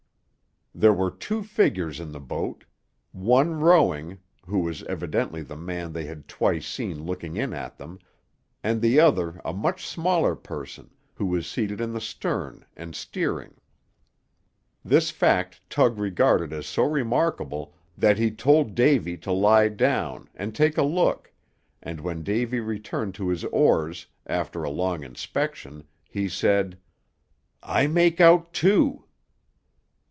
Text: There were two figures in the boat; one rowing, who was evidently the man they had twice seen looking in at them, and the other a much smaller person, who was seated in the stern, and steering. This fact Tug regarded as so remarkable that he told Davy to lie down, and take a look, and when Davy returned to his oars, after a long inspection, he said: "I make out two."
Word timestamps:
There 0.73 0.93
were 0.93 1.11
two 1.11 1.43
figures 1.43 1.99
in 1.99 2.13
the 2.13 2.21
boat; 2.21 2.63
one 3.11 3.55
rowing, 3.59 4.19
who 4.47 4.59
was 4.59 4.83
evidently 4.83 5.41
the 5.41 5.57
man 5.57 5.91
they 5.91 6.05
had 6.05 6.29
twice 6.29 6.65
seen 6.65 7.03
looking 7.05 7.35
in 7.35 7.51
at 7.51 7.77
them, 7.77 7.99
and 8.63 8.81
the 8.81 8.97
other 8.97 9.41
a 9.43 9.51
much 9.51 9.85
smaller 9.85 10.33
person, 10.33 10.89
who 11.13 11.25
was 11.25 11.45
seated 11.45 11.81
in 11.81 11.91
the 11.91 11.99
stern, 11.99 12.65
and 12.77 12.95
steering. 12.95 13.55
This 14.83 15.11
fact 15.11 15.59
Tug 15.69 15.99
regarded 15.99 16.53
as 16.53 16.67
so 16.67 16.83
remarkable 16.85 17.75
that 17.97 18.17
he 18.17 18.31
told 18.31 18.73
Davy 18.73 19.17
to 19.17 19.31
lie 19.31 19.67
down, 19.67 20.29
and 20.33 20.55
take 20.55 20.77
a 20.77 20.83
look, 20.83 21.33
and 21.83 21.99
when 21.99 22.23
Davy 22.23 22.61
returned 22.61 23.13
to 23.15 23.27
his 23.27 23.43
oars, 23.43 24.07
after 24.25 24.63
a 24.63 24.69
long 24.69 25.03
inspection, 25.03 25.83
he 26.05 26.29
said: 26.29 26.77
"I 27.61 27.87
make 27.87 28.21
out 28.21 28.53
two." 28.53 29.03